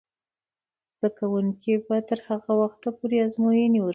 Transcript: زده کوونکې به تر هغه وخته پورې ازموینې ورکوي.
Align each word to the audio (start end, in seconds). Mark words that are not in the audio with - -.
زده 0.97 1.09
کوونکې 1.17 1.73
به 1.85 1.97
تر 2.09 2.19
هغه 2.27 2.51
وخته 2.61 2.89
پورې 2.97 3.17
ازموینې 3.27 3.79
ورکوي. 3.81 3.89